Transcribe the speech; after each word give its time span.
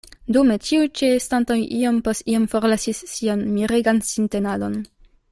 Dume 0.35 0.53
ĉiuj 0.67 0.85
ĉeestantoj 0.99 1.57
iom 1.79 1.99
post 2.07 2.31
iom 2.35 2.47
forlasis 2.53 3.01
sian 3.11 3.43
miregan 3.59 4.01
sintenadon. 4.13 4.79